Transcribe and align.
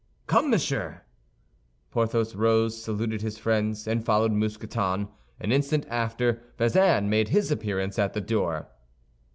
"Come, 0.25 0.49
monsieur." 0.49 1.03
Porthos 1.91 2.33
rose, 2.33 2.81
saluted 2.83 3.21
his 3.21 3.37
friends, 3.37 3.87
and 3.87 4.03
followed 4.03 4.31
Mousqueton. 4.31 5.09
An 5.39 5.51
instant 5.51 5.85
after, 5.89 6.41
Bazin 6.57 7.07
made 7.07 7.29
his 7.29 7.51
appearance 7.51 7.99
at 7.99 8.13
the 8.15 8.21
door. 8.21 8.67